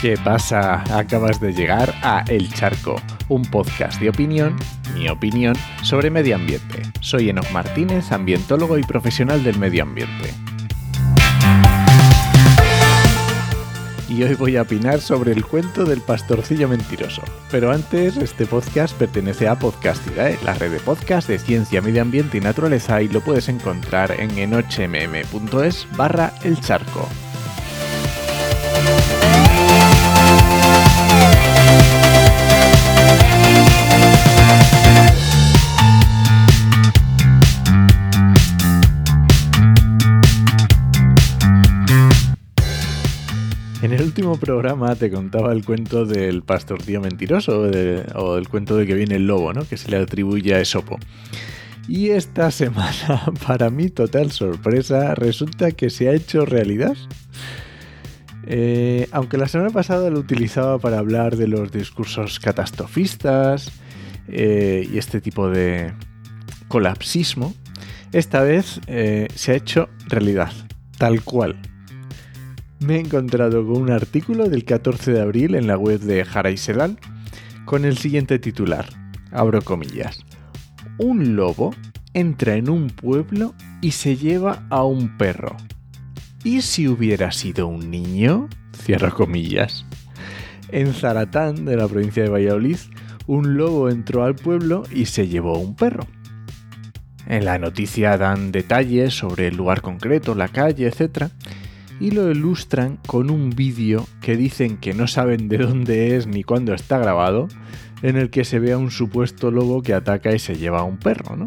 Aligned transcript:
¿Qué 0.00 0.16
pasa? 0.16 0.82
Acabas 0.98 1.40
de 1.40 1.52
llegar 1.52 1.94
a 2.02 2.24
El 2.26 2.50
Charco, 2.54 2.96
un 3.28 3.42
podcast 3.42 4.00
de 4.00 4.08
opinión, 4.08 4.56
mi 4.94 5.10
opinión, 5.10 5.54
sobre 5.82 6.08
medio 6.08 6.36
ambiente. 6.36 6.84
Soy 7.00 7.28
Enoch 7.28 7.50
Martínez, 7.50 8.10
ambientólogo 8.10 8.78
y 8.78 8.82
profesional 8.82 9.44
del 9.44 9.58
medio 9.58 9.82
ambiente. 9.82 10.32
Y 14.08 14.22
hoy 14.22 14.34
voy 14.36 14.56
a 14.56 14.62
opinar 14.62 15.02
sobre 15.02 15.32
el 15.32 15.44
cuento 15.44 15.84
del 15.84 16.00
pastorcillo 16.00 16.66
mentiroso. 16.66 17.20
Pero 17.50 17.70
antes, 17.70 18.16
este 18.16 18.46
podcast 18.46 18.96
pertenece 18.96 19.48
a 19.48 19.58
Podcastidae, 19.58 20.38
la 20.46 20.54
red 20.54 20.72
de 20.72 20.80
podcast 20.80 21.28
de 21.28 21.38
ciencia, 21.38 21.82
medio 21.82 22.00
ambiente 22.00 22.38
y 22.38 22.40
naturaleza, 22.40 23.02
y 23.02 23.08
lo 23.08 23.20
puedes 23.20 23.50
encontrar 23.50 24.12
en 24.18 24.30
enochmm.es 24.38 25.86
barra 25.94 26.32
el 26.42 26.58
charco. 26.58 27.06
En 43.82 43.94
el 43.94 44.02
último 44.02 44.36
programa 44.36 44.94
te 44.94 45.10
contaba 45.10 45.52
el 45.52 45.64
cuento 45.64 46.04
del 46.04 46.42
pastorcillo 46.42 47.00
mentiroso 47.00 47.62
o 48.14 48.36
el 48.36 48.46
cuento 48.46 48.76
de 48.76 48.86
que 48.86 48.92
viene 48.92 49.16
el 49.16 49.26
lobo, 49.26 49.54
¿no? 49.54 49.66
que 49.66 49.78
se 49.78 49.90
le 49.90 49.96
atribuye 49.96 50.54
a 50.54 50.60
Esopo. 50.60 50.98
Y 51.88 52.10
esta 52.10 52.50
semana, 52.50 53.32
para 53.46 53.70
mi 53.70 53.88
total 53.88 54.32
sorpresa, 54.32 55.14
resulta 55.14 55.72
que 55.72 55.88
se 55.88 56.10
ha 56.10 56.12
hecho 56.12 56.44
realidad. 56.44 56.94
Eh, 58.46 59.08
aunque 59.12 59.38
la 59.38 59.48
semana 59.48 59.70
pasada 59.70 60.10
lo 60.10 60.18
utilizaba 60.18 60.78
para 60.78 60.98
hablar 60.98 61.36
de 61.36 61.48
los 61.48 61.72
discursos 61.72 62.38
catastrofistas 62.38 63.70
eh, 64.28 64.86
y 64.92 64.98
este 64.98 65.22
tipo 65.22 65.48
de 65.48 65.94
colapsismo, 66.68 67.54
esta 68.12 68.42
vez 68.42 68.78
eh, 68.88 69.28
se 69.34 69.52
ha 69.52 69.54
hecho 69.54 69.88
realidad, 70.08 70.52
tal 70.98 71.22
cual 71.22 71.56
me 72.80 72.96
he 72.96 73.00
encontrado 73.00 73.64
con 73.66 73.82
un 73.82 73.90
artículo 73.90 74.48
del 74.48 74.64
14 74.64 75.12
de 75.12 75.20
abril 75.20 75.54
en 75.54 75.66
la 75.66 75.76
web 75.76 76.00
de 76.00 76.22
Haraiselan 76.22 76.98
con 77.66 77.84
el 77.84 77.98
siguiente 77.98 78.38
titular, 78.38 78.86
abro 79.30 79.62
comillas, 79.62 80.24
un 80.98 81.36
lobo 81.36 81.74
entra 82.14 82.56
en 82.56 82.68
un 82.70 82.88
pueblo 82.88 83.54
y 83.80 83.92
se 83.92 84.16
lleva 84.16 84.66
a 84.70 84.82
un 84.82 85.16
perro. 85.18 85.56
¿Y 86.42 86.62
si 86.62 86.88
hubiera 86.88 87.32
sido 87.32 87.68
un 87.68 87.90
niño? 87.90 88.48
Cierro 88.74 89.14
comillas. 89.14 89.84
En 90.72 90.94
Zaratán, 90.94 91.66
de 91.66 91.76
la 91.76 91.86
provincia 91.86 92.22
de 92.22 92.30
Valladolid, 92.30 92.78
un 93.26 93.56
lobo 93.56 93.90
entró 93.90 94.24
al 94.24 94.34
pueblo 94.34 94.84
y 94.90 95.06
se 95.06 95.28
llevó 95.28 95.58
un 95.58 95.76
perro. 95.76 96.06
En 97.26 97.44
la 97.44 97.58
noticia 97.58 98.16
dan 98.16 98.52
detalles 98.52 99.14
sobre 99.14 99.48
el 99.48 99.56
lugar 99.56 99.82
concreto, 99.82 100.34
la 100.34 100.48
calle, 100.48 100.88
etc 100.88 101.30
y 102.00 102.10
lo 102.10 102.30
ilustran 102.30 102.98
con 103.06 103.30
un 103.30 103.50
vídeo 103.50 104.06
que 104.22 104.36
dicen 104.36 104.78
que 104.78 104.94
no 104.94 105.06
saben 105.06 105.48
de 105.48 105.58
dónde 105.58 106.16
es 106.16 106.26
ni 106.26 106.42
cuándo 106.42 106.74
está 106.74 106.98
grabado, 106.98 107.46
en 108.02 108.16
el 108.16 108.30
que 108.30 108.44
se 108.44 108.58
ve 108.58 108.72
a 108.72 108.78
un 108.78 108.90
supuesto 108.90 109.50
lobo 109.50 109.82
que 109.82 109.92
ataca 109.92 110.34
y 110.34 110.38
se 110.38 110.56
lleva 110.56 110.80
a 110.80 110.84
un 110.84 110.96
perro, 110.96 111.36
¿no? 111.36 111.46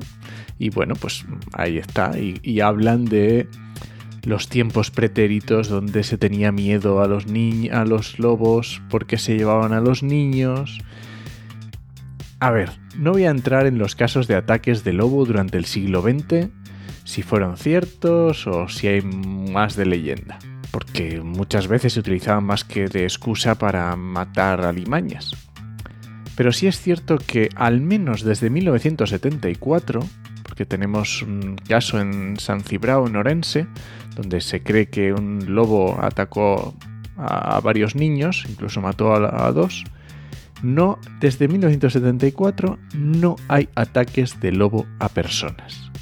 Y 0.60 0.70
bueno, 0.70 0.94
pues 0.96 1.26
ahí 1.54 1.78
está, 1.78 2.12
y, 2.18 2.60
hablan 2.62 3.06
de 3.06 3.48
los 4.24 4.48
tiempos 4.48 4.92
pretéritos 4.92 5.68
donde 5.68 6.04
se 6.04 6.18
tenía 6.18 6.52
miedo 6.52 7.02
a 7.02 7.08
los, 7.08 7.26
a 7.72 7.86
los 7.86 8.20
lobos 8.20 8.82
porque 8.90 9.18
se 9.18 9.36
llevaban 9.36 9.74
a 9.74 9.82
los 9.82 10.04
niños. 10.04 10.80
A 12.40 12.52
ver, 12.52 12.72
no 12.98 13.12
voy 13.12 13.26
a 13.26 13.32
entrar 13.32 13.66
en 13.66 13.80
los 13.80 13.96
casos 13.96 14.28
de 14.28 14.36
ataques 14.36 14.84
de 14.84 14.94
lobo 14.94 15.26
durante 15.26 15.58
el 15.58 15.66
siglo 15.66 16.02
XX, 16.02 16.50
si 17.04 17.22
fueron 17.22 17.58
ciertos 17.58 18.48
o 18.48 18.68
si 18.68 18.88
hay 18.88 19.02
más 19.02 19.76
de 19.76 19.86
leyenda, 19.86 20.40
porque 20.72 21.22
muchas 21.22 21.68
veces 21.68 21.94
se 21.94 22.00
utilizaban 22.00 22.44
más 22.46 22.64
que 22.64 22.88
de 22.88 23.04
excusa 23.04 23.56
para 23.56 23.96
matar 23.96 24.62
alimañas. 24.62 25.32
Pero 26.36 26.52
sí 26.52 26.68
es 26.68 26.80
cierto 26.80 27.18
que 27.18 27.50
al 27.56 27.82
menos 27.82 28.24
desde 28.24 28.50
1974, 28.50 30.00
porque 30.44 30.66
tenemos 30.66 31.22
un 31.22 31.56
caso 31.68 32.00
en 32.00 32.40
San 32.40 32.62
Cibrao, 32.62 33.08
en 33.08 33.16
Orense, 33.16 33.68
donde 34.16 34.42
se 34.42 34.64
cree 34.64 34.88
que 34.88 35.14
un 35.14 35.54
lobo 35.54 36.00
atacó 36.02 36.76
a 37.18 37.60
varios 37.62 37.96
niños, 37.96 38.46
incluso 38.50 38.82
mató 38.82 39.14
a, 39.14 39.52
dos, 39.52 39.84
no, 40.64 40.98
desde 41.20 41.48
1974 41.48 42.80
no 42.96 43.36
hay 43.48 43.70
ataques 43.76 44.40
de 44.40 44.52
lobo 44.52 44.88
a 45.00 45.10
personas. 45.10 45.93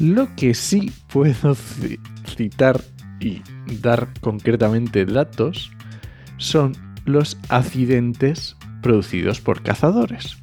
Lo 0.00 0.34
que 0.36 0.54
sí 0.54 0.92
puedo 1.08 1.56
citar 2.36 2.80
y 3.20 3.42
dar 3.80 4.08
concretamente 4.20 5.04
datos 5.04 5.72
son 6.36 6.76
los 7.04 7.36
accidentes 7.48 8.56
producidos 8.80 9.40
por 9.40 9.62
cazadores. 9.62 10.36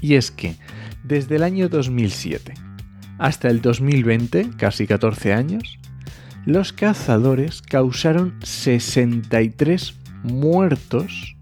Y 0.00 0.14
es 0.14 0.30
que 0.30 0.56
desde 1.02 1.36
el 1.36 1.42
año 1.42 1.68
2007 1.68 2.54
hasta 3.18 3.48
el 3.48 3.60
2020, 3.60 4.50
casi 4.56 4.86
14 4.86 5.32
años, 5.32 5.78
los 6.46 6.72
cazadores 6.72 7.62
causaron 7.62 8.34
63 8.42 9.94
muertos 10.22 11.36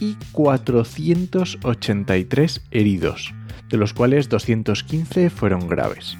y 0.00 0.16
483 0.32 2.62
heridos 2.70 3.34
de 3.68 3.76
los 3.76 3.92
cuales 3.92 4.28
215 4.28 5.30
fueron 5.30 5.68
graves. 5.68 6.16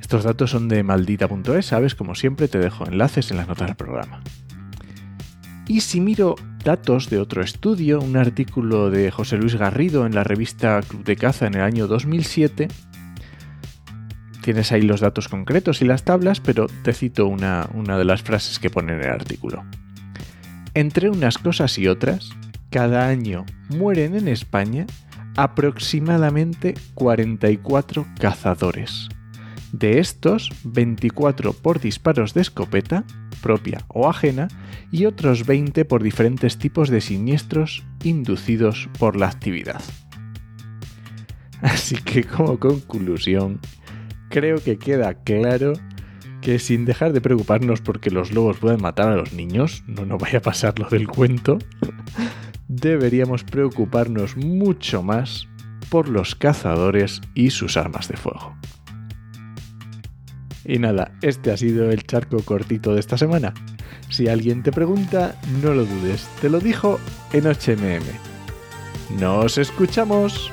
Estos 0.00 0.24
datos 0.24 0.50
son 0.50 0.68
de 0.68 0.82
maldita.es, 0.82 1.66
sabes, 1.66 1.94
como 1.94 2.14
siempre 2.14 2.48
te 2.48 2.58
dejo 2.58 2.86
enlaces 2.86 3.30
en 3.30 3.38
las 3.38 3.48
notas 3.48 3.68
del 3.68 3.76
programa. 3.76 4.22
Y 5.66 5.80
si 5.80 6.00
miro 6.00 6.34
datos 6.62 7.08
de 7.08 7.18
otro 7.18 7.42
estudio, 7.42 8.00
un 8.00 8.16
artículo 8.16 8.90
de 8.90 9.10
José 9.10 9.38
Luis 9.38 9.54
Garrido 9.54 10.06
en 10.06 10.14
la 10.14 10.24
revista 10.24 10.80
Club 10.82 11.04
de 11.04 11.16
Caza 11.16 11.46
en 11.46 11.54
el 11.54 11.62
año 11.62 11.86
2007, 11.86 12.68
tienes 14.42 14.72
ahí 14.72 14.82
los 14.82 15.00
datos 15.00 15.28
concretos 15.28 15.80
y 15.80 15.86
las 15.86 16.04
tablas, 16.04 16.40
pero 16.40 16.66
te 16.82 16.92
cito 16.92 17.26
una, 17.26 17.68
una 17.72 17.96
de 17.96 18.04
las 18.04 18.22
frases 18.22 18.58
que 18.58 18.68
pone 18.68 18.92
en 18.92 19.00
el 19.00 19.10
artículo. 19.10 19.64
Entre 20.74 21.08
unas 21.08 21.38
cosas 21.38 21.78
y 21.78 21.86
otras, 21.86 22.30
cada 22.68 23.06
año 23.06 23.46
mueren 23.68 24.16
en 24.16 24.26
España 24.26 24.86
aproximadamente 25.36 26.74
44 26.94 28.04
cazadores. 28.18 29.08
De 29.72 30.00
estos, 30.00 30.50
24 30.64 31.52
por 31.52 31.80
disparos 31.80 32.34
de 32.34 32.40
escopeta, 32.40 33.04
propia 33.40 33.84
o 33.88 34.08
ajena, 34.08 34.48
y 34.90 35.06
otros 35.06 35.46
20 35.46 35.84
por 35.84 36.02
diferentes 36.02 36.58
tipos 36.58 36.88
de 36.88 37.00
siniestros 37.00 37.84
inducidos 38.02 38.88
por 38.98 39.16
la 39.16 39.28
actividad. 39.28 39.82
Así 41.62 41.96
que 41.96 42.24
como 42.24 42.58
conclusión, 42.58 43.60
creo 44.28 44.62
que 44.62 44.76
queda 44.76 45.14
claro 45.14 45.74
que 46.44 46.58
sin 46.58 46.84
dejar 46.84 47.14
de 47.14 47.22
preocuparnos 47.22 47.80
porque 47.80 48.10
los 48.10 48.30
lobos 48.30 48.58
pueden 48.58 48.82
matar 48.82 49.08
a 49.08 49.16
los 49.16 49.32
niños, 49.32 49.82
no 49.86 50.04
nos 50.04 50.20
vaya 50.20 50.40
a 50.40 50.42
pasar 50.42 50.78
lo 50.78 50.90
del 50.90 51.08
cuento, 51.08 51.56
deberíamos 52.68 53.44
preocuparnos 53.44 54.36
mucho 54.36 55.02
más 55.02 55.48
por 55.88 56.10
los 56.10 56.34
cazadores 56.34 57.22
y 57.34 57.48
sus 57.48 57.78
armas 57.78 58.08
de 58.08 58.18
fuego. 58.18 58.54
Y 60.66 60.78
nada, 60.78 61.12
este 61.22 61.50
ha 61.50 61.56
sido 61.56 61.90
el 61.90 62.04
charco 62.04 62.36
cortito 62.44 62.92
de 62.92 63.00
esta 63.00 63.16
semana. 63.16 63.54
Si 64.10 64.28
alguien 64.28 64.62
te 64.62 64.70
pregunta, 64.70 65.40
no 65.62 65.72
lo 65.72 65.86
dudes, 65.86 66.28
te 66.42 66.50
lo 66.50 66.60
dijo 66.60 67.00
en 67.32 67.44
HMM. 67.44 69.18
¡Nos 69.18 69.56
escuchamos! 69.56 70.52